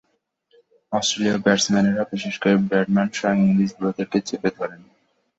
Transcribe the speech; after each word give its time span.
অস্ট্রেলীয় 0.91 1.37
ব্যাটসম্যানেরা 1.37 2.03
বিশেষ 2.13 2.35
করে 2.41 2.53
ব্র্যাডম্যান 2.67 3.07
স্বয়ং 3.13 3.37
ইংরেজ 3.45 3.71
বোলারদেরকে 3.75 4.17
চেপে 4.27 4.49
ধরেন। 4.57 4.81